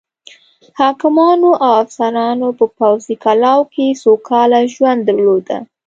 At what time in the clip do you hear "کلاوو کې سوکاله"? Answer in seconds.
3.23-4.59